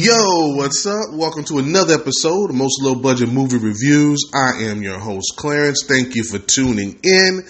Yo, 0.00 0.54
what's 0.54 0.86
up? 0.86 1.12
Welcome 1.12 1.42
to 1.46 1.58
another 1.58 1.94
episode 1.94 2.50
of 2.50 2.54
Most 2.54 2.80
Low 2.80 2.94
Budget 2.94 3.30
Movie 3.30 3.56
Reviews. 3.56 4.30
I 4.32 4.62
am 4.66 4.80
your 4.80 5.00
host, 5.00 5.34
Clarence. 5.36 5.86
Thank 5.88 6.14
you 6.14 6.22
for 6.22 6.38
tuning 6.38 7.00
in. 7.02 7.42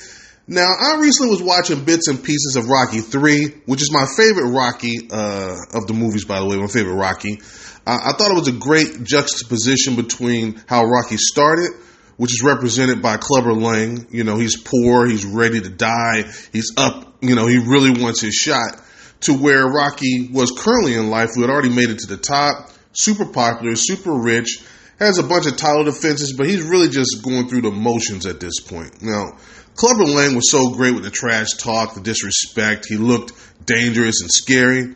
Now, 0.47 0.67
I 0.67 0.97
recently 0.99 1.31
was 1.31 1.43
watching 1.43 1.85
bits 1.85 2.09
and 2.09 2.25
pieces 2.25 2.57
of 2.57 2.71
Rocky 2.71 3.01
3, 3.01 3.49
which 3.67 3.83
is 3.83 3.93
my 3.93 4.07
favorite 4.17 4.49
Rocky 4.49 5.11
uh, 5.11 5.57
of 5.75 5.87
the 5.89 5.93
movies, 5.93 6.25
by 6.25 6.41
the 6.41 6.47
way, 6.47 6.57
my 6.57 6.69
favorite 6.69 6.95
Rocky. 6.95 7.39
Uh, 7.87 7.99
I 8.03 8.13
thought 8.13 8.31
it 8.31 8.39
was 8.39 8.49
a 8.49 8.53
great 8.53 9.05
juxtaposition 9.05 9.97
between 9.97 10.59
how 10.67 10.85
Rocky 10.85 11.19
started, 11.19 11.73
which 12.17 12.33
is 12.33 12.43
represented 12.43 13.03
by 13.03 13.19
Clubber 13.19 13.53
Lang. 13.53 14.07
You 14.09 14.25
know, 14.25 14.39
he's 14.39 14.57
poor, 14.57 15.07
he's 15.07 15.27
ready 15.27 15.61
to 15.61 15.69
die, 15.69 16.25
he's 16.55 16.73
up, 16.79 17.13
you 17.21 17.35
know, 17.35 17.47
he 17.47 17.59
really 17.59 17.91
wants 17.91 18.23
his 18.23 18.33
shot 18.33 18.81
to 19.21 19.35
where 19.35 19.67
Rocky 19.67 20.29
was 20.33 20.53
currently 20.57 20.95
in 20.95 21.11
life, 21.11 21.31
who 21.35 21.43
had 21.43 21.51
already 21.51 21.75
made 21.75 21.91
it 21.91 21.99
to 22.01 22.07
the 22.07 22.17
top, 22.17 22.71
super 22.93 23.27
popular, 23.27 23.75
super 23.75 24.13
rich, 24.13 24.63
has 24.99 25.19
a 25.19 25.23
bunch 25.23 25.47
of 25.47 25.57
title 25.57 25.85
defenses, 25.85 26.35
but 26.37 26.47
he's 26.47 26.63
really 26.63 26.89
just 26.89 27.23
going 27.23 27.49
through 27.49 27.63
the 27.63 27.71
motions 27.71 28.27
at 28.27 28.41
this 28.41 28.61
point. 28.61 29.01
Now, 29.01 29.39
Clubber 29.75 30.05
Lang 30.05 30.35
was 30.35 30.51
so 30.51 30.71
great 30.71 30.95
with 30.95 31.05
the 31.05 31.11
trash 31.11 31.53
talk, 31.53 31.95
the 31.95 32.01
disrespect. 32.01 32.87
He 32.89 32.97
looked 32.97 33.33
dangerous 33.65 34.21
and 34.21 34.31
scary. 34.31 34.95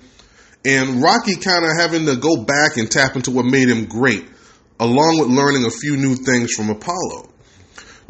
And 0.64 1.02
Rocky 1.02 1.36
kind 1.36 1.64
of 1.64 1.70
having 1.78 2.06
to 2.06 2.16
go 2.16 2.42
back 2.44 2.76
and 2.76 2.90
tap 2.90 3.14
into 3.14 3.30
what 3.30 3.44
made 3.44 3.68
him 3.68 3.86
great, 3.86 4.24
along 4.80 5.18
with 5.20 5.28
learning 5.28 5.64
a 5.64 5.70
few 5.70 5.96
new 5.96 6.16
things 6.16 6.52
from 6.52 6.70
Apollo. 6.70 7.31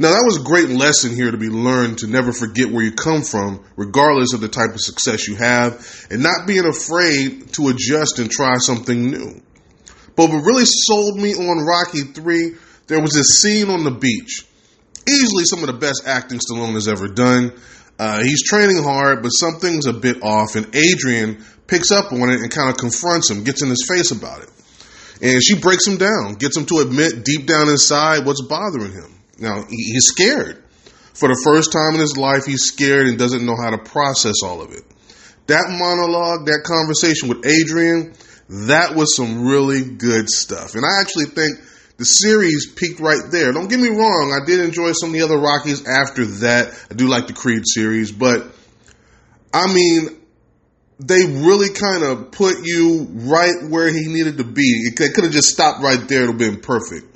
Now, 0.03 0.11
that 0.11 0.25
was 0.27 0.39
a 0.39 0.43
great 0.43 0.69
lesson 0.69 1.15
here 1.15 1.31
to 1.31 1.37
be 1.37 1.49
learned 1.49 1.99
to 1.99 2.09
never 2.09 2.33
forget 2.33 2.73
where 2.73 2.83
you 2.83 2.91
come 2.91 3.23
from, 3.23 3.65
regardless 3.77 4.33
of 4.33 4.41
the 4.41 4.49
type 4.49 4.75
of 4.75 4.81
success 4.81 5.29
you 5.29 5.37
have, 5.37 5.79
and 6.11 6.25
not 6.25 6.45
being 6.45 6.67
afraid 6.67 7.53
to 7.53 7.69
adjust 7.69 8.19
and 8.19 8.29
try 8.29 8.57
something 8.57 9.13
new. 9.13 9.41
But 10.17 10.31
what 10.31 10.43
really 10.43 10.65
sold 10.67 11.21
me 11.21 11.35
on 11.35 11.65
Rocky 11.65 12.01
3, 12.01 12.53
there 12.89 13.01
was 13.01 13.13
this 13.13 13.43
scene 13.43 13.71
on 13.71 13.85
the 13.85 13.93
beach. 13.93 14.45
Easily 15.09 15.45
some 15.45 15.61
of 15.61 15.69
the 15.69 15.79
best 15.79 16.03
acting 16.05 16.41
Stallone 16.41 16.75
has 16.75 16.89
ever 16.89 17.07
done. 17.07 17.53
Uh, 17.97 18.25
he's 18.25 18.43
training 18.43 18.83
hard, 18.83 19.23
but 19.23 19.29
something's 19.29 19.87
a 19.87 19.93
bit 19.93 20.21
off, 20.25 20.57
and 20.57 20.75
Adrian 20.75 21.45
picks 21.69 21.93
up 21.93 22.11
on 22.11 22.29
it 22.29 22.41
and 22.41 22.51
kind 22.51 22.71
of 22.71 22.77
confronts 22.77 23.31
him, 23.31 23.45
gets 23.45 23.63
in 23.63 23.69
his 23.69 23.87
face 23.87 24.11
about 24.11 24.43
it. 24.43 24.51
And 25.23 25.41
she 25.41 25.55
breaks 25.55 25.87
him 25.87 25.97
down, 25.97 26.35
gets 26.41 26.57
him 26.57 26.67
to 26.67 26.81
admit 26.81 27.25
deep 27.25 27.47
down 27.47 27.69
inside 27.69 28.27
what's 28.27 28.43
bothering 28.43 28.91
him. 28.91 29.22
Now, 29.43 29.65
he's 29.69 30.07
scared. 30.07 30.63
For 31.15 31.29
the 31.29 31.41
first 31.45 31.73
time 31.73 31.95
in 31.95 32.01
his 32.01 32.17
life, 32.17 32.47
he's 32.47 32.63
scared 32.63 33.09
and 33.09 33.19
doesn't 33.19 33.45
know 33.45 33.57
how 33.61 33.71
to 33.71 33.79
process 33.79 34.37
all 34.43 34.63
of 34.63 34.71
it. 34.71 34.85
That 35.49 35.67
monologue, 35.69 36.47
that 36.47 36.63
conversation 36.65 37.29
with 37.29 37.45
Adrian, 37.45 38.15
that 38.49 38.95
was 38.95 39.17
some 39.17 39.47
really 39.47 39.85
good 39.85 40.31
stuff. 40.31 40.75
And 40.75 40.85
I 40.85 41.01
actually 41.01 41.27
think 41.27 41.59
the 41.99 42.05
series 42.05 42.71
peaked 42.71 43.01
right 43.01 43.23
there. 43.31 43.53
Don't 43.53 43.69
get 43.69 43.81
me 43.81 43.89
wrong, 43.89 44.33
I 44.33 44.47
did 44.47 44.61
enjoy 44.61 44.93
some 44.93 45.11
of 45.11 45.15
the 45.15 45.23
other 45.23 45.39
Rockies 45.39 45.87
after 45.87 46.25
that. 46.47 46.73
I 46.91 46.95
do 46.95 47.09
like 47.09 47.27
the 47.27 47.35
Creed 47.35 47.65
series, 47.67 48.13
but 48.13 48.47
I 49.53 49.73
mean, 49.73 50.21
they 51.01 51.27
really 51.27 51.75
kind 51.75 52.05
of 52.05 52.31
put 52.31 52.65
you 52.65 53.09
right 53.11 53.69
where 53.69 53.89
he 53.89 54.07
needed 54.07 54.39
to 54.39 54.45
be. 54.45 54.87
It 54.87 54.97
could 55.15 55.25
have 55.25 55.33
just 55.33 55.49
stopped 55.49 55.83
right 55.83 56.09
there. 56.09 56.23
It 56.23 56.27
would 56.27 56.41
have 56.41 56.53
been 56.53 56.61
perfect. 56.61 57.12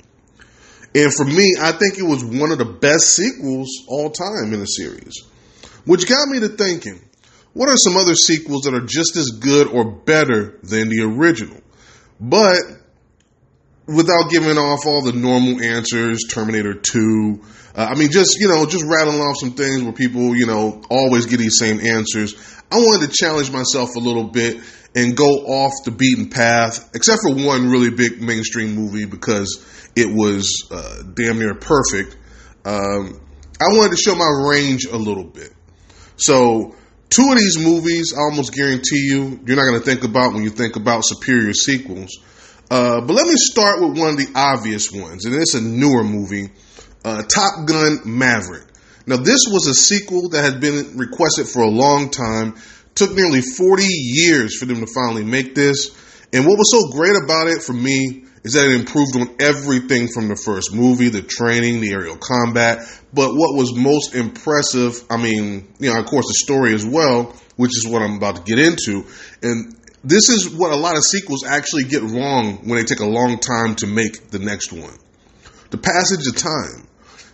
And 0.97 1.13
for 1.13 1.25
me, 1.25 1.53
I 1.61 1.73
think 1.73 1.99
it 1.99 2.03
was 2.03 2.25
one 2.25 2.51
of 2.51 2.57
the 2.57 2.65
best 2.65 3.15
sequels 3.15 3.69
all 3.87 4.09
time 4.09 4.51
in 4.51 4.59
the 4.59 4.65
series. 4.65 5.13
Which 5.85 6.09
got 6.09 6.27
me 6.27 6.39
to 6.39 6.49
thinking, 6.49 6.99
what 7.53 7.69
are 7.69 7.77
some 7.77 7.97
other 7.97 8.15
sequels 8.15 8.63
that 8.63 8.73
are 8.73 8.85
just 8.85 9.15
as 9.15 9.29
good 9.39 9.67
or 9.67 9.91
better 9.91 10.57
than 10.63 10.89
the 10.89 11.03
original? 11.03 11.61
But 12.19 12.57
without 13.87 14.29
giving 14.29 14.57
off 14.57 14.85
all 14.85 15.01
the 15.01 15.13
normal 15.13 15.61
answers, 15.61 16.19
Terminator 16.29 16.73
2, 16.73 17.41
uh, 17.75 17.87
I 17.89 17.95
mean, 17.95 18.11
just, 18.11 18.39
you 18.39 18.47
know, 18.47 18.65
just 18.65 18.83
rattling 18.85 19.21
off 19.21 19.37
some 19.37 19.51
things 19.51 19.83
where 19.83 19.93
people, 19.93 20.35
you 20.35 20.45
know, 20.45 20.81
always 20.89 21.25
get 21.25 21.37
these 21.37 21.57
same 21.57 21.79
answers. 21.79 22.35
I 22.71 22.77
wanted 22.77 23.09
to 23.09 23.15
challenge 23.15 23.51
myself 23.51 23.95
a 23.95 23.99
little 23.99 24.25
bit 24.25 24.57
and 24.95 25.15
go 25.15 25.25
off 25.25 25.71
the 25.85 25.91
beaten 25.91 26.29
path, 26.29 26.89
except 26.95 27.21
for 27.21 27.35
one 27.35 27.69
really 27.69 27.91
big 27.91 28.21
mainstream 28.21 28.75
movie 28.75 29.05
because 29.05 29.63
it 29.95 30.07
was 30.13 30.67
uh, 30.71 31.03
damn 31.13 31.39
near 31.39 31.53
perfect. 31.53 32.17
Um, 32.65 33.21
I 33.61 33.69
wanted 33.69 33.95
to 33.95 34.01
show 34.01 34.15
my 34.15 34.49
range 34.49 34.85
a 34.85 34.97
little 34.97 35.23
bit. 35.23 35.53
So, 36.17 36.75
two 37.09 37.31
of 37.31 37.37
these 37.37 37.57
movies, 37.57 38.13
I 38.13 38.21
almost 38.21 38.53
guarantee 38.53 39.07
you, 39.07 39.39
you're 39.45 39.55
not 39.55 39.63
going 39.63 39.79
to 39.79 39.85
think 39.85 40.03
about 40.03 40.33
when 40.33 40.43
you 40.43 40.49
think 40.49 40.75
about 40.75 41.05
superior 41.05 41.53
sequels. 41.53 42.17
Uh, 42.69 42.99
but 43.01 43.13
let 43.13 43.27
me 43.27 43.35
start 43.35 43.79
with 43.81 43.97
one 43.97 44.09
of 44.09 44.17
the 44.17 44.31
obvious 44.35 44.91
ones, 44.91 45.25
and 45.25 45.33
it's 45.35 45.53
a 45.53 45.61
newer 45.61 46.03
movie, 46.03 46.49
uh, 47.05 47.23
Top 47.23 47.65
Gun 47.65 47.99
Maverick. 48.05 48.67
Now, 49.05 49.15
this 49.15 49.47
was 49.47 49.67
a 49.67 49.73
sequel 49.73 50.29
that 50.29 50.43
had 50.43 50.59
been 50.59 50.97
requested 50.97 51.47
for 51.47 51.61
a 51.61 51.69
long 51.69 52.09
time. 52.09 52.55
Took 52.93 53.15
nearly 53.15 53.41
40 53.41 53.83
years 53.87 54.57
for 54.57 54.65
them 54.65 54.81
to 54.81 54.87
finally 54.93 55.23
make 55.23 55.55
this. 55.55 55.91
And 56.33 56.45
what 56.45 56.57
was 56.57 56.71
so 56.71 56.91
great 56.91 57.15
about 57.15 57.47
it 57.47 57.63
for 57.63 57.71
me 57.71 58.25
is 58.43 58.53
that 58.53 58.67
it 58.67 58.75
improved 58.75 59.15
on 59.15 59.35
everything 59.39 60.09
from 60.09 60.27
the 60.27 60.35
first 60.35 60.73
movie, 60.73 61.07
the 61.07 61.21
training, 61.21 61.79
the 61.79 61.91
aerial 61.91 62.17
combat. 62.17 62.79
But 63.13 63.29
what 63.33 63.55
was 63.55 63.73
most 63.73 64.13
impressive, 64.13 65.01
I 65.09 65.15
mean, 65.15 65.73
you 65.79 65.93
know, 65.93 65.99
of 65.99 66.05
course, 66.05 66.27
the 66.27 66.33
story 66.33 66.73
as 66.73 66.85
well, 66.85 67.33
which 67.55 67.77
is 67.77 67.87
what 67.87 68.01
I'm 68.01 68.17
about 68.17 68.37
to 68.37 68.41
get 68.43 68.59
into. 68.59 69.05
And 69.41 69.73
this 70.07 70.29
is 70.29 70.49
what 70.49 70.71
a 70.71 70.75
lot 70.75 70.95
of 70.95 71.03
sequels 71.03 71.43
actually 71.45 71.83
get 71.83 72.01
wrong 72.01 72.59
when 72.63 72.77
they 72.77 72.83
take 72.83 72.99
a 72.99 73.05
long 73.05 73.39
time 73.39 73.75
to 73.75 73.87
make 73.87 74.29
the 74.29 74.39
next 74.39 74.71
one. 74.71 74.97
The 75.69 75.77
passage 75.77 76.25
of 76.27 76.35
time. 76.35 76.87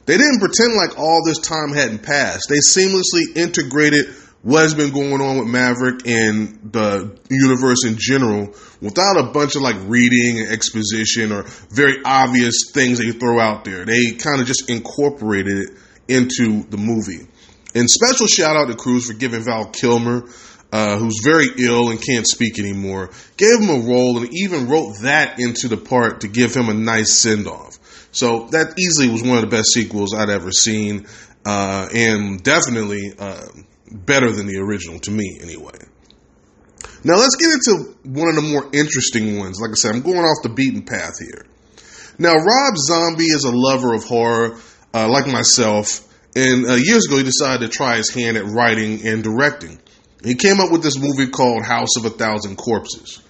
They 0.06 0.18
didn't 0.18 0.40
pretend 0.40 0.74
like 0.74 0.98
all 1.00 1.22
this 1.26 1.40
time 1.40 1.72
hadn't 1.74 2.04
passed. 2.04 2.48
They 2.50 2.58
seamlessly 2.58 3.38
integrated 3.38 4.08
what 4.42 4.64
has 4.64 4.74
been 4.74 4.92
going 4.92 5.22
on 5.22 5.38
with 5.38 5.48
Maverick 5.48 6.06
and 6.06 6.72
the 6.74 7.18
universe 7.30 7.86
in 7.86 7.96
general 7.98 8.54
without 8.82 9.18
a 9.18 9.32
bunch 9.32 9.56
of 9.56 9.62
like 9.62 9.78
reading 9.86 10.40
and 10.40 10.50
exposition 10.52 11.32
or 11.32 11.44
very 11.70 11.96
obvious 12.04 12.72
things 12.74 12.98
they 12.98 13.12
throw 13.12 13.40
out 13.40 13.64
there. 13.64 13.86
They 13.86 14.12
kind 14.12 14.42
of 14.42 14.48
just 14.48 14.70
incorporated 14.70 15.58
it 15.60 15.70
into 16.10 16.64
the 16.64 16.78
movie. 16.78 17.30
And 17.74 17.90
special 17.90 18.28
shout 18.28 18.58
out 18.58 18.68
to 18.68 18.76
Cruise 18.76 19.08
for 19.08 19.14
giving 19.14 19.44
Val 19.44 19.66
Kilmer, 19.68 20.26
uh, 20.74 20.98
who's 20.98 21.22
very 21.24 21.48
ill 21.58 21.90
and 21.90 22.02
can't 22.02 22.28
speak 22.28 22.60
anymore, 22.60 23.12
gave 23.38 23.60
him 23.60 23.70
a 23.70 23.88
role 23.88 24.18
and 24.18 24.30
even 24.34 24.68
wrote 24.68 24.98
that 25.04 25.40
into 25.40 25.70
the 25.70 25.78
part 25.78 26.22
to 26.22 26.28
give 26.28 26.54
him 26.54 26.68
a 26.68 26.74
nice 26.74 27.22
send 27.22 27.48
off. 27.48 27.78
So 28.12 28.48
that 28.52 28.78
easily 28.78 29.08
was 29.08 29.24
one 29.24 29.38
of 29.38 29.42
the 29.42 29.56
best 29.56 29.72
sequels 29.74 30.14
I'd 30.14 30.30
ever 30.30 30.52
seen, 30.52 31.08
uh, 31.46 31.88
and 31.94 32.44
definitely. 32.44 33.14
Uh, 33.18 33.46
better 33.94 34.32
than 34.32 34.48
the 34.48 34.58
original 34.58 35.00
to 35.00 35.12
me 35.12 35.40
anyway. 35.42 35.78
Now 37.04 37.16
let's 37.16 37.36
get 37.36 37.52
into 37.52 37.96
one 38.04 38.30
of 38.30 38.36
the 38.36 38.42
more 38.42 38.70
interesting 38.74 39.38
ones. 39.38 39.60
Like 39.62 39.72
I 39.72 39.76
said, 39.76 39.96
I'm 39.96 40.02
going 40.02 40.20
off 40.20 40.44
the 40.44 40.50
beaten 40.50 40.84
path 40.84 41.14
here. 41.20 41.46
Now 42.18 42.34
Rob 42.36 42.78
Zombie 42.78 43.26
is 43.26 43.44
a 43.44 43.52
lover 43.52 43.94
of 43.94 44.04
horror, 44.04 44.58
uh, 44.94 45.10
like 45.10 45.28
myself, 45.28 46.08
and 46.36 46.66
uh, 46.66 46.74
years 46.74 47.06
ago 47.08 47.18
he 47.18 47.24
decided 47.24 47.70
to 47.72 47.76
try 47.76 47.98
his 47.98 48.10
hand 48.10 48.38
at 48.38 48.46
writing 48.46 49.06
and 49.06 49.24
directing. 49.24 49.80
He 50.24 50.36
came 50.36 50.60
up 50.60 50.72
with 50.72 50.84
this 50.84 50.98
movie 50.98 51.30
called 51.30 51.64
House 51.64 51.98
of 51.98 52.06
a 52.06 52.10
Thousand 52.10 52.56
Corpses, 52.56 53.22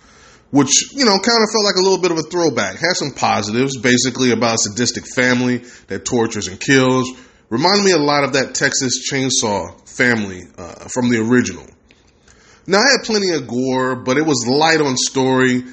which 0.52 0.94
you 0.94 1.06
know 1.06 1.18
kind 1.18 1.44
of 1.44 1.50
felt 1.52 1.66
like 1.66 1.76
a 1.76 1.81
little 1.81 2.00
bit 2.02 2.12
of 2.12 2.18
a 2.18 2.24
throwback. 2.24 2.78
Had 2.78 2.96
some 2.96 3.12
positives, 3.12 3.78
basically 3.78 4.31
about 4.31 4.56
a 4.56 4.58
sadistic 4.59 5.06
family 5.16 5.64
that 5.88 6.06
tortures 6.06 6.48
and 6.48 6.59
kills. 6.59 7.12
Reminded 7.50 7.86
me 7.86 7.92
a 7.92 7.98
lot 7.98 8.24
of 8.24 8.34
that 8.34 8.56
Texas 8.56 9.09
Chainsaw 9.12 9.88
family 9.88 10.42
uh, 10.58 10.88
from 10.94 11.09
the 11.09 11.20
original. 11.20 11.66
Now, 12.66 12.80
I 12.80 12.92
had 12.92 13.04
plenty 13.04 13.31
of 13.31 13.48
gore, 13.48 13.96
but 13.96 14.18
it 14.18 14.25
was 14.25 14.48
light 14.48 14.80
on 14.80 14.96
story. 14.96 15.64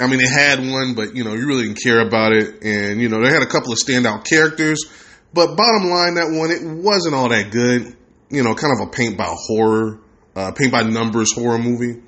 I 0.00 0.06
mean, 0.06 0.20
it 0.20 0.28
had 0.28 0.58
one, 0.58 0.94
but 0.94 1.14
you 1.14 1.24
know, 1.24 1.34
you 1.34 1.46
really 1.46 1.64
didn't 1.64 1.82
care 1.82 2.00
about 2.00 2.32
it. 2.32 2.62
And 2.62 3.00
you 3.00 3.08
know, 3.08 3.22
they 3.22 3.30
had 3.30 3.42
a 3.42 3.46
couple 3.46 3.72
of 3.72 3.78
standout 3.78 4.24
characters, 4.24 4.84
but 5.32 5.56
bottom 5.56 5.88
line, 5.88 6.14
that 6.14 6.30
one 6.30 6.50
it 6.50 6.62
wasn't 6.62 7.14
all 7.14 7.28
that 7.28 7.50
good. 7.50 7.96
You 8.30 8.42
know, 8.42 8.54
kind 8.54 8.72
of 8.78 8.88
a 8.88 8.90
paint 8.90 9.16
by 9.16 9.26
horror, 9.28 10.00
uh, 10.40 10.52
paint 10.52 10.72
by 10.72 10.82
numbers 10.82 11.32
horror 11.34 11.58
movie. 11.58 12.00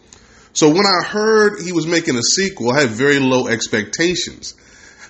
So 0.54 0.68
when 0.68 0.86
I 0.86 1.04
heard 1.04 1.60
he 1.60 1.72
was 1.72 1.86
making 1.86 2.16
a 2.16 2.22
sequel, 2.22 2.72
I 2.72 2.80
had 2.80 2.90
very 2.90 3.18
low 3.18 3.46
expectations. 3.46 4.54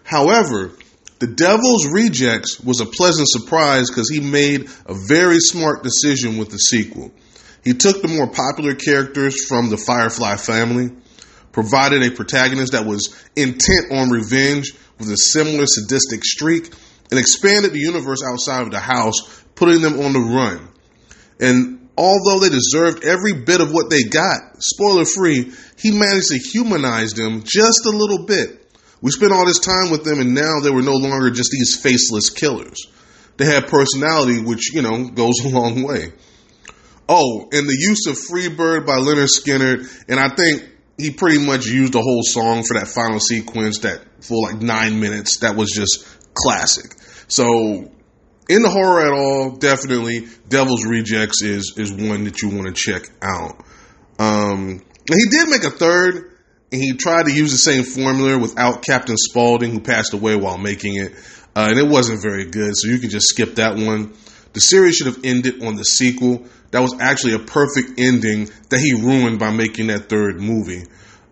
However, 0.04 0.72
the 1.20 1.28
Devil's 1.28 1.86
Rejects 1.86 2.60
was 2.60 2.80
a 2.80 2.86
pleasant 2.86 3.28
surprise 3.28 3.88
because 3.88 4.10
he 4.10 4.20
made 4.20 4.68
a 4.86 4.94
very 5.06 5.38
smart 5.38 5.84
decision 5.84 6.36
with 6.36 6.50
the 6.50 6.58
sequel. 6.58 7.12
He 7.62 7.74
took 7.74 8.02
the 8.02 8.08
more 8.08 8.26
popular 8.26 8.74
characters 8.74 9.44
from 9.46 9.70
the 9.70 9.76
Firefly 9.76 10.36
family, 10.36 10.90
provided 11.52 12.02
a 12.02 12.10
protagonist 12.10 12.72
that 12.72 12.86
was 12.86 13.14
intent 13.36 13.92
on 13.92 14.10
revenge 14.10 14.72
with 14.98 15.10
a 15.10 15.16
similar 15.16 15.66
sadistic 15.66 16.24
streak, 16.24 16.72
and 17.10 17.20
expanded 17.20 17.72
the 17.72 17.78
universe 17.78 18.22
outside 18.24 18.62
of 18.62 18.72
the 18.72 18.80
house, 18.80 19.44
putting 19.54 19.80
them 19.80 20.00
on 20.00 20.12
the 20.12 20.18
run. 20.18 20.68
And 21.38 21.81
although 21.96 22.40
they 22.40 22.48
deserved 22.48 23.04
every 23.04 23.32
bit 23.32 23.60
of 23.60 23.72
what 23.72 23.90
they 23.90 24.04
got, 24.04 24.40
spoiler 24.58 25.04
free, 25.04 25.52
he 25.78 25.90
managed 25.90 26.28
to 26.28 26.38
humanize 26.38 27.12
them 27.12 27.42
just 27.44 27.86
a 27.86 27.90
little 27.90 28.26
bit. 28.26 28.58
We 29.00 29.10
spent 29.10 29.32
all 29.32 29.46
this 29.46 29.58
time 29.58 29.90
with 29.90 30.04
them, 30.04 30.20
and 30.20 30.34
now 30.34 30.60
they 30.60 30.70
were 30.70 30.82
no 30.82 30.94
longer 30.94 31.30
just 31.30 31.50
these 31.50 31.80
faceless 31.80 32.30
killers. 32.30 32.86
They 33.36 33.46
had 33.46 33.66
personality, 33.66 34.40
which, 34.40 34.72
you 34.72 34.82
know, 34.82 35.08
goes 35.14 35.44
a 35.44 35.48
long 35.48 35.82
way. 35.82 36.12
Oh, 37.08 37.48
and 37.52 37.68
the 37.68 37.76
use 37.76 38.06
of 38.06 38.16
Freebird 38.16 38.86
by 38.86 38.98
Lynyrd 38.98 39.28
Skynyrd, 39.28 40.08
and 40.08 40.20
I 40.20 40.28
think 40.34 40.62
he 40.96 41.10
pretty 41.10 41.44
much 41.44 41.66
used 41.66 41.92
the 41.92 42.00
whole 42.00 42.22
song 42.22 42.62
for 42.62 42.78
that 42.78 42.86
final 42.86 43.18
sequence, 43.18 43.80
that 43.80 44.02
full 44.22 44.42
like 44.42 44.62
nine 44.62 45.00
minutes. 45.00 45.38
That 45.40 45.56
was 45.56 45.70
just 45.70 46.06
classic. 46.34 46.94
So, 47.28 47.90
in 48.52 48.62
the 48.62 48.68
horror 48.68 49.06
at 49.06 49.12
all, 49.12 49.56
definitely 49.56 50.28
Devil's 50.48 50.84
Rejects 50.84 51.42
is 51.42 51.74
is 51.78 51.90
one 51.90 52.24
that 52.24 52.42
you 52.42 52.50
want 52.50 52.66
to 52.66 52.72
check 52.72 53.02
out. 53.22 53.64
Um, 54.18 54.82
he 55.08 55.28
did 55.30 55.48
make 55.48 55.64
a 55.64 55.70
third, 55.70 56.38
and 56.70 56.80
he 56.80 56.92
tried 56.92 57.26
to 57.26 57.32
use 57.32 57.50
the 57.50 57.58
same 57.58 57.82
formula 57.82 58.38
without 58.38 58.82
Captain 58.82 59.16
Spaulding, 59.16 59.70
who 59.72 59.80
passed 59.80 60.12
away 60.12 60.36
while 60.36 60.58
making 60.58 60.96
it, 60.96 61.12
uh, 61.56 61.68
and 61.70 61.78
it 61.78 61.88
wasn't 61.88 62.20
very 62.20 62.44
good. 62.44 62.76
So 62.76 62.88
you 62.88 62.98
can 62.98 63.08
just 63.08 63.28
skip 63.28 63.54
that 63.54 63.76
one. 63.76 64.12
The 64.52 64.60
series 64.60 64.96
should 64.96 65.06
have 65.06 65.24
ended 65.24 65.64
on 65.64 65.76
the 65.76 65.84
sequel. 65.84 66.44
That 66.72 66.80
was 66.80 66.94
actually 67.00 67.34
a 67.34 67.38
perfect 67.38 67.98
ending 67.98 68.50
that 68.68 68.80
he 68.80 68.92
ruined 68.92 69.38
by 69.38 69.50
making 69.50 69.86
that 69.86 70.10
third 70.10 70.40
movie, 70.40 70.84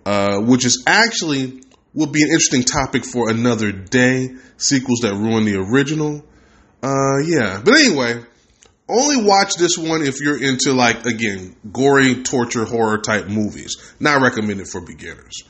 uh, 0.06 0.40
which 0.40 0.64
is 0.64 0.84
actually 0.86 1.62
would 1.92 2.12
be 2.12 2.22
an 2.22 2.28
interesting 2.28 2.62
topic 2.62 3.04
for 3.04 3.28
another 3.28 3.72
day. 3.72 4.30
Sequels 4.56 5.00
that 5.00 5.14
ruin 5.14 5.44
the 5.44 5.56
original. 5.56 6.24
Uh, 6.82 7.18
yeah, 7.18 7.60
but 7.64 7.74
anyway, 7.74 8.22
only 8.88 9.22
watch 9.24 9.54
this 9.54 9.76
one 9.78 10.02
if 10.02 10.20
you're 10.20 10.42
into 10.42 10.72
like 10.72 11.06
again 11.06 11.54
gory 11.72 12.22
torture 12.22 12.64
horror 12.64 12.98
type 12.98 13.28
movies. 13.28 13.76
Not 14.00 14.22
recommended 14.22 14.68
for 14.68 14.80
beginners. 14.80 15.42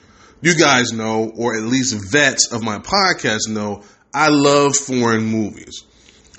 You 0.43 0.55
guys 0.55 0.93
know, 0.93 1.31
or 1.37 1.55
at 1.57 1.63
least 1.63 2.11
vets 2.11 2.53
of 2.53 2.63
my 2.63 2.79
podcast 2.79 3.49
know, 3.49 3.83
I 4.13 4.29
love 4.29 4.77
foreign 4.77 5.25
movies. 5.25 5.85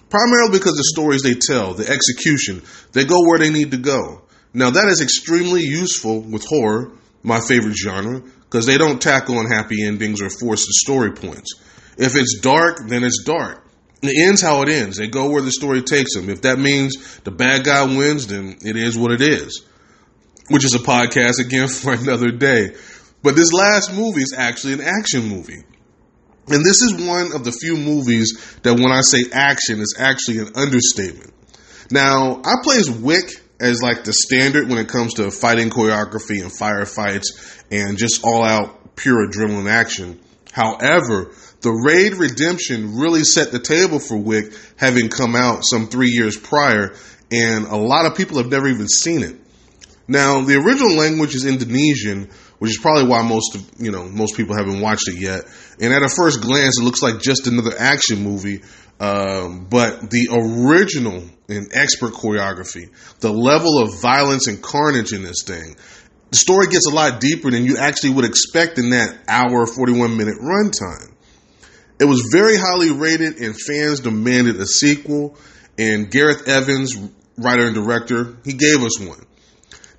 Primarily 0.10 0.52
because 0.52 0.76
the 0.76 0.92
stories 0.94 1.22
they 1.22 1.36
tell, 1.36 1.74
the 1.74 1.88
execution, 1.88 2.62
they 2.92 3.06
go 3.06 3.22
where 3.26 3.40
they 3.40 3.50
need 3.50 3.72
to 3.72 3.78
go. 3.78 4.24
Now 4.54 4.72
that 4.72 4.88
is 4.90 5.02
extremely 5.02 5.62
useful 5.62 6.20
with 6.20 6.46
horror, 6.46 6.92
my 7.24 7.40
favorite 7.40 7.78
genre, 7.78 8.22
because 8.42 8.66
they 8.66 8.78
don't 8.78 9.02
tackle 9.02 9.40
unhappy 9.40 9.86
endings 9.86 10.22
or 10.22 10.30
forced 10.30 10.68
story 10.68 11.14
points. 11.14 11.54
If 11.98 12.16
it's 12.16 12.40
dark, 12.42 12.80
then 12.88 13.04
it's 13.04 13.24
dark. 13.24 13.64
It 14.04 14.28
ends 14.28 14.42
how 14.42 14.62
it 14.64 14.70
ends. 14.70 14.98
They 14.98 15.08
go 15.08 15.30
where 15.30 15.42
the 15.42 15.52
story 15.52 15.82
takes 15.82 16.16
them. 16.16 16.30
If 16.30 16.42
that 16.42 16.58
means 16.58 17.20
the 17.20 17.32
bad 17.32 17.64
guy 17.64 17.84
wins, 17.84 18.28
then 18.28 18.58
it 18.64 18.76
is 18.76 18.98
what 18.98 19.12
it 19.12 19.22
is. 19.22 19.64
Which 20.50 20.66
is 20.66 20.74
a 20.74 20.80
podcast 20.80 21.40
again 21.40 21.68
for 21.70 21.94
another 21.94 22.32
day. 22.32 22.76
But 23.24 23.36
this 23.36 23.54
last 23.54 23.94
movie 23.94 24.22
is 24.22 24.34
actually 24.36 24.74
an 24.74 24.82
action 24.82 25.28
movie. 25.28 25.64
And 26.48 26.66
this 26.66 26.82
is 26.82 26.94
one 26.96 27.34
of 27.34 27.46
the 27.46 27.52
few 27.52 27.78
movies 27.78 28.58
that 28.64 28.74
when 28.74 28.92
I 28.92 29.02
say 29.02 29.26
action 29.32 29.80
is 29.80 29.96
actually 30.00 30.40
an 30.40 30.50
understatement. 30.56 31.32
Now, 31.92 32.42
I 32.44 32.56
plays 32.64 32.90
Wick 32.90 33.30
as 33.60 33.82
like 33.84 34.04
the 34.04 34.14
standard 34.14 34.68
when 34.68 34.80
it 34.80 34.90
comes 34.90 35.14
to 35.16 35.30
fighting 35.30 35.70
choreography 35.70 36.42
and 36.42 36.52
firefights 36.52 37.26
and 37.70 37.98
just 37.98 38.26
all 38.26 38.44
out 38.44 38.96
pure 38.96 39.28
adrenaline 39.28 39.70
action. 39.70 40.20
However, 40.52 41.34
the 41.62 41.72
Raid 41.72 42.16
Redemption 42.16 42.98
really 42.98 43.24
set 43.24 43.52
the 43.52 43.60
table 43.60 44.00
for 44.00 44.18
Wick, 44.18 44.54
having 44.76 45.10
come 45.10 45.36
out 45.36 45.64
some 45.64 45.88
three 45.88 46.10
years 46.10 46.38
prior, 46.38 46.94
and 47.32 47.66
a 47.66 47.78
lot 47.78 48.06
of 48.06 48.16
people 48.16 48.38
have 48.38 48.52
never 48.52 48.68
even 48.68 48.88
seen 48.88 49.24
it. 49.24 49.36
Now, 50.08 50.42
the 50.42 50.56
original 50.56 50.94
language 50.94 51.36
is 51.36 51.46
Indonesian, 51.46 52.30
which 52.60 52.72
is 52.72 52.78
probably 52.78 53.08
why 53.08 53.22
most 53.22 53.56
of, 53.56 53.72
you 53.80 53.92
know 53.92 54.10
most 54.10 54.36
people 54.36 54.56
haven't 54.56 54.82
watched 54.82 55.08
it 55.08 55.18
yet. 55.18 55.46
And 55.80 55.94
at 55.94 56.04
a 56.04 56.10
first 56.10 56.42
glance, 56.42 56.80
it 56.80 56.84
looks 56.84 57.02
like 57.02 57.22
just 57.22 57.48
another 57.48 57.74
action 57.78 58.22
movie. 58.22 58.62
Um, 59.00 59.66
but 59.70 60.12
the 60.12 60.28
original 60.32 61.24
and 61.50 61.72
expert 61.74 62.14
choreography, 62.14 62.92
the 63.20 63.32
level 63.32 63.80
of 63.82 64.00
violence 64.00 64.48
and 64.48 64.62
carnage 64.62 65.12
in 65.12 65.24
this 65.24 65.44
thing, 65.44 65.76
the 66.32 66.38
story 66.38 66.68
gets 66.68 66.88
a 66.88 66.96
lot 66.96 67.20
deeper 67.20 67.52
than 67.52 67.66
you 67.66 67.78
actually 67.78 68.12
would 68.12 68.26
expect 68.26 68.80
in 68.80 68.92
that 68.92 69.20
hour, 69.28 69.68
41 69.68 70.16
minute 70.16 70.38
runtime. 70.40 71.12
It 72.00 72.06
was 72.06 72.30
very 72.32 72.56
highly 72.58 72.90
rated, 72.90 73.40
and 73.42 73.56
fans 73.56 74.00
demanded 74.00 74.56
a 74.56 74.66
sequel. 74.66 75.38
And 75.78 76.10
Gareth 76.10 76.48
Evans, 76.48 76.96
writer 77.38 77.66
and 77.66 77.76
director, 77.76 78.38
he 78.46 78.54
gave 78.54 78.82
us 78.82 79.00
one. 79.00 79.24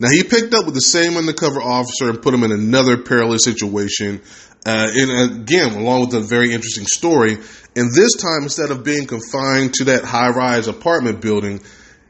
Now 0.01 0.09
he 0.09 0.25
picked 0.25 0.55
up 0.55 0.65
with 0.65 0.75
the 0.75 0.81
same 0.81 1.17
undercover 1.17 1.63
officer 1.63 2.09
and 2.09 2.21
put 2.21 2.35
him 2.35 2.45
in 2.45 2.51
another 2.51 3.03
perilous 3.03 3.45
situation. 3.45 4.23
Uh, 4.65 4.89
and 4.91 5.43
again, 5.43 5.75
along 5.75 6.07
with 6.07 6.15
a 6.15 6.21
very 6.21 6.53
interesting 6.53 6.87
story. 6.87 7.37
And 7.77 7.95
this 7.95 8.17
time, 8.17 8.43
instead 8.43 8.71
of 8.71 8.85
being 8.85 9.07
confined 9.07 9.75
to 9.75 9.85
that 9.85 10.05
high-rise 10.05 10.67
apartment 10.67 11.21
building, 11.21 11.61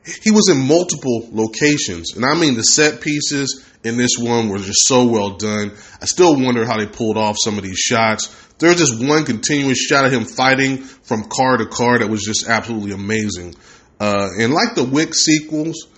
he 0.04 0.30
was 0.30 0.48
in 0.48 0.66
multiple 0.66 1.28
locations. 1.30 2.14
And 2.16 2.24
I 2.24 2.34
mean, 2.34 2.54
the 2.54 2.62
set 2.62 3.00
pieces 3.00 3.64
in 3.84 3.96
this 3.96 4.16
one 4.18 4.48
were 4.48 4.58
just 4.58 4.86
so 4.86 5.06
well 5.06 5.36
done. 5.36 5.72
I 6.00 6.06
still 6.06 6.40
wonder 6.40 6.64
how 6.64 6.78
they 6.78 6.86
pulled 6.86 7.16
off 7.16 7.36
some 7.42 7.58
of 7.58 7.64
these 7.64 7.78
shots. 7.78 8.34
There's 8.58 8.78
just 8.78 9.00
one 9.00 9.24
continuous 9.24 9.78
shot 9.78 10.04
of 10.04 10.12
him 10.12 10.24
fighting 10.24 10.78
from 10.78 11.24
car 11.28 11.56
to 11.56 11.66
car 11.66 11.98
that 11.98 12.08
was 12.08 12.22
just 12.22 12.48
absolutely 12.48 12.92
amazing. 12.92 13.54
Uh, 13.98 14.28
and 14.38 14.52
like 14.52 14.74
the 14.74 14.84
Wick 14.84 15.14
sequels, 15.14 15.88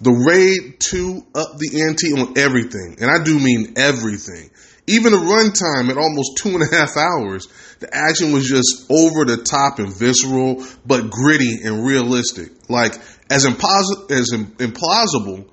the 0.00 0.12
Raid 0.12 0.80
2 0.80 1.26
up 1.34 1.58
the 1.58 1.82
ante 1.88 2.12
on 2.12 2.38
everything. 2.38 2.96
And 3.00 3.10
I 3.10 3.24
do 3.24 3.38
mean 3.38 3.74
everything. 3.76 4.50
Even 4.86 5.12
the 5.12 5.18
runtime 5.18 5.90
at 5.90 5.98
almost 5.98 6.36
two 6.36 6.50
and 6.50 6.62
a 6.62 6.76
half 6.76 6.96
hours, 6.96 7.48
the 7.80 7.88
action 7.92 8.32
was 8.32 8.48
just 8.48 8.86
over 8.90 9.24
the 9.24 9.38
top 9.42 9.80
and 9.80 9.92
visceral, 9.92 10.64
but 10.86 11.10
gritty 11.10 11.62
and 11.64 11.84
realistic. 11.84 12.52
Like, 12.68 12.94
as, 13.28 13.44
impos- 13.44 14.10
as 14.10 14.30
implausible 14.32 15.48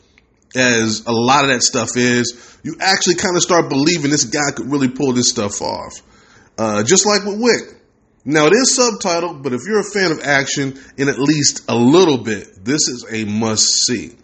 as 0.56 1.06
a 1.08 1.12
lot 1.12 1.46
of 1.46 1.50
that 1.50 1.64
stuff 1.64 1.90
is, 1.96 2.58
you 2.64 2.76
actually 2.80 3.16
kind 3.16 3.36
of 3.36 3.42
start 3.42 3.70
believing 3.70 4.12
this 4.12 4.26
guy 4.26 4.52
could 4.56 4.72
really 4.72 4.90
pull 4.90 5.14
this 5.14 5.30
stuff 5.30 5.62
off. 5.62 5.94
Uh, 6.58 6.84
just 6.84 7.06
like 7.06 7.24
with 7.26 7.42
Wick. 7.42 7.80
Now 8.26 8.48
it 8.48 8.54
is 8.54 8.80
subtitled, 8.80 9.44
but 9.44 9.52
if 9.52 9.62
you're 9.68 9.82
a 9.82 9.84
fan 9.84 10.12
of 10.12 10.22
action 10.24 10.80
in 10.96 11.10
at 11.10 11.20
least 11.20 11.66
a 11.68 11.76
little 11.76 12.20
bit, 12.20 12.64
this 12.64 12.88
is 12.88 13.06
a 13.12 13.26
must 13.26 13.68
see. 13.86 14.16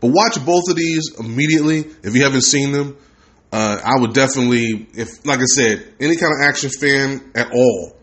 But 0.00 0.08
watch 0.08 0.44
both 0.44 0.68
of 0.68 0.76
these 0.76 1.18
immediately 1.18 1.78
if 2.02 2.14
you 2.14 2.22
haven't 2.22 2.42
seen 2.42 2.70
them. 2.70 2.96
Uh, 3.52 3.80
I 3.84 4.00
would 4.00 4.14
definitely, 4.14 4.88
if 4.94 5.24
like 5.24 5.38
I 5.38 5.44
said, 5.44 5.94
any 6.00 6.16
kind 6.16 6.32
of 6.32 6.48
action 6.48 6.70
fan 6.70 7.30
at 7.34 7.52
all, 7.52 7.96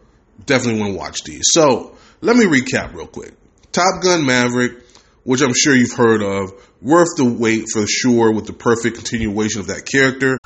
definitely 0.46 0.82
want 0.82 0.94
to 0.94 0.98
watch 0.98 1.24
these. 1.24 1.44
So 1.52 1.98
let 2.22 2.36
me 2.36 2.46
recap 2.46 2.94
real 2.94 3.08
quick. 3.08 3.34
Top 3.72 4.02
Gun 4.02 4.26
Maverick, 4.26 4.84
which 5.24 5.42
I'm 5.42 5.54
sure 5.54 5.76
you've 5.76 5.94
heard 5.94 6.22
of, 6.22 6.52
worth 6.82 7.10
the 7.18 7.26
wait 7.26 7.66
for 7.72 7.86
sure 7.86 8.34
with 8.34 8.46
the 8.46 8.54
perfect 8.54 8.98
continuation 8.98 9.62
of 9.62 9.68
that 9.68 9.86
character. 9.86 10.38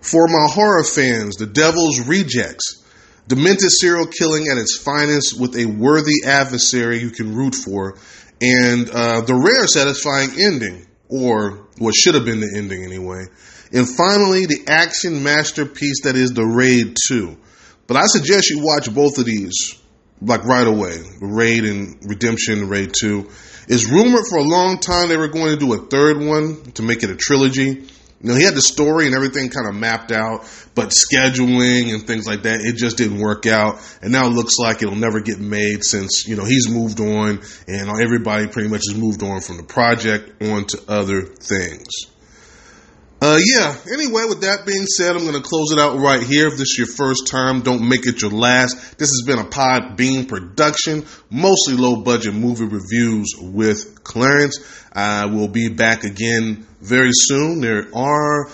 For 0.00 0.26
my 0.28 0.48
horror 0.48 0.84
fans, 0.84 1.36
The 1.36 1.46
Devil's 1.46 2.06
Rejects, 2.06 2.84
demented 3.26 3.70
serial 3.70 4.06
killing 4.06 4.48
at 4.48 4.58
its 4.58 4.78
finest 4.78 5.40
with 5.40 5.56
a 5.56 5.66
worthy 5.66 6.24
adversary 6.24 6.98
you 6.98 7.10
can 7.10 7.34
root 7.34 7.54
for, 7.54 7.96
and 8.40 8.88
uh, 8.90 9.22
the 9.22 9.34
rare 9.34 9.66
satisfying 9.66 10.30
ending, 10.40 10.86
or 11.08 11.66
what 11.78 11.94
should 11.94 12.14
have 12.14 12.24
been 12.24 12.40
the 12.40 12.54
ending 12.56 12.84
anyway. 12.84 13.24
And 13.72 13.88
finally, 13.88 14.46
the 14.46 14.64
action 14.68 15.22
masterpiece 15.22 16.02
that 16.04 16.16
is 16.16 16.32
The 16.32 16.44
Raid 16.44 16.96
2. 17.08 17.36
But 17.86 17.96
I 17.96 18.06
suggest 18.06 18.50
you 18.50 18.64
watch 18.64 18.92
both 18.92 19.18
of 19.18 19.24
these, 19.24 19.78
like 20.20 20.44
right 20.44 20.66
away. 20.66 20.96
The 20.96 21.26
Raid 21.26 21.64
and 21.64 21.98
Redemption, 22.04 22.68
Raid 22.68 22.92
2. 22.98 23.28
It's 23.68 23.90
rumored 23.90 24.26
for 24.28 24.38
a 24.38 24.44
long 24.44 24.78
time 24.78 25.08
they 25.08 25.16
were 25.16 25.28
going 25.28 25.50
to 25.50 25.56
do 25.56 25.72
a 25.72 25.78
third 25.78 26.18
one 26.18 26.62
to 26.72 26.82
make 26.82 27.02
it 27.02 27.10
a 27.10 27.16
trilogy. 27.16 27.88
You 28.22 28.32
know, 28.32 28.34
he 28.34 28.44
had 28.44 28.54
the 28.54 28.62
story 28.62 29.06
and 29.06 29.14
everything 29.14 29.50
kind 29.50 29.68
of 29.68 29.74
mapped 29.74 30.10
out, 30.10 30.48
but 30.74 30.90
scheduling 30.90 31.92
and 31.92 32.06
things 32.06 32.26
like 32.26 32.42
that, 32.42 32.60
it 32.60 32.76
just 32.76 32.96
didn't 32.96 33.18
work 33.18 33.46
out. 33.46 33.78
And 34.00 34.10
now 34.10 34.26
it 34.26 34.30
looks 34.30 34.54
like 34.58 34.82
it'll 34.82 34.96
never 34.96 35.20
get 35.20 35.38
made 35.38 35.84
since, 35.84 36.26
you 36.26 36.34
know, 36.34 36.44
he's 36.44 36.68
moved 36.68 37.00
on 37.00 37.40
and 37.68 37.90
everybody 38.00 38.46
pretty 38.46 38.68
much 38.68 38.82
has 38.88 38.96
moved 38.96 39.22
on 39.22 39.40
from 39.40 39.58
the 39.58 39.64
project 39.64 40.42
on 40.42 40.64
to 40.66 40.82
other 40.88 41.22
things. 41.22 41.86
Uh, 43.18 43.38
yeah, 43.42 43.74
anyway, 43.90 44.24
with 44.28 44.42
that 44.42 44.66
being 44.66 44.84
said, 44.84 45.16
I'm 45.16 45.22
going 45.22 45.40
to 45.40 45.40
close 45.40 45.72
it 45.72 45.78
out 45.78 45.98
right 45.98 46.22
here. 46.22 46.48
If 46.48 46.58
this 46.58 46.68
is 46.72 46.78
your 46.78 46.86
first 46.86 47.28
time, 47.28 47.62
don't 47.62 47.88
make 47.88 48.06
it 48.06 48.20
your 48.20 48.30
last. 48.30 48.98
This 48.98 49.08
has 49.08 49.22
been 49.26 49.38
a 49.38 49.48
Podbean 49.48 50.28
production, 50.28 51.06
mostly 51.30 51.76
low 51.76 52.02
budget 52.02 52.34
movie 52.34 52.66
reviews 52.66 53.32
with 53.40 54.04
Clarence. 54.04 54.58
I 54.92 55.26
will 55.26 55.48
be 55.48 55.70
back 55.70 56.04
again 56.04 56.66
very 56.82 57.10
soon. 57.12 57.62
There 57.62 57.88
are, 57.94 58.48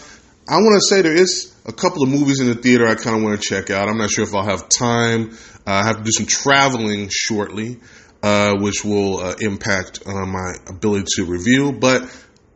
I 0.48 0.56
want 0.58 0.80
to 0.80 0.94
say 0.94 1.02
there 1.02 1.16
is 1.16 1.52
a 1.66 1.72
couple 1.72 2.04
of 2.04 2.08
movies 2.08 2.38
in 2.38 2.46
the 2.46 2.54
theater 2.54 2.86
I 2.86 2.94
kind 2.94 3.16
of 3.16 3.22
want 3.24 3.42
to 3.42 3.48
check 3.48 3.70
out. 3.70 3.88
I'm 3.88 3.98
not 3.98 4.10
sure 4.10 4.24
if 4.24 4.32
I'll 4.32 4.44
have 4.44 4.68
time. 4.68 5.32
Uh, 5.66 5.72
I 5.72 5.86
have 5.86 5.96
to 5.96 6.02
do 6.04 6.12
some 6.12 6.26
traveling 6.26 7.08
shortly, 7.10 7.80
uh, 8.22 8.54
which 8.60 8.84
will 8.84 9.18
uh, 9.18 9.34
impact 9.40 10.06
uh, 10.06 10.24
my 10.24 10.54
ability 10.68 11.06
to 11.16 11.24
review, 11.24 11.72
but 11.72 12.02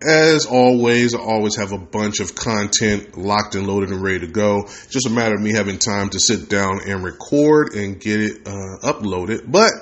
as 0.03 0.47
always, 0.47 1.15
I 1.15 1.19
always 1.19 1.57
have 1.57 1.73
a 1.73 1.79
bunch 1.79 2.21
of 2.21 2.35
content 2.35 3.17
locked 3.17 3.55
and 3.55 3.67
loaded 3.67 3.91
and 3.91 4.03
ready 4.03 4.21
to 4.21 4.27
go. 4.27 4.65
Just 4.91 5.07
a 5.07 5.11
matter 5.11 5.35
of 5.35 5.41
me 5.41 5.53
having 5.53 5.79
time 5.79 6.11
to 6.11 6.21
sit 6.21 6.49
down 6.49 6.81
and 6.87 7.03
record 7.03 7.75
and 7.75 8.01
get 8.01 8.21
it 8.21 8.47
uh, 8.47 8.93
uploaded. 8.93 9.51
But 9.51 9.73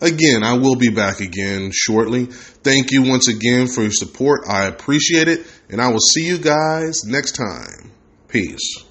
again, 0.00 0.42
I 0.42 0.54
will 0.54 0.76
be 0.76 0.90
back 0.90 1.20
again 1.20 1.70
shortly. 1.72 2.26
Thank 2.26 2.90
you 2.90 3.02
once 3.02 3.28
again 3.28 3.68
for 3.68 3.82
your 3.82 3.92
support. 3.92 4.42
I 4.48 4.66
appreciate 4.66 5.28
it. 5.28 5.46
And 5.70 5.80
I 5.80 5.88
will 5.90 6.00
see 6.00 6.26
you 6.26 6.38
guys 6.38 7.04
next 7.04 7.32
time. 7.32 7.92
Peace. 8.28 8.85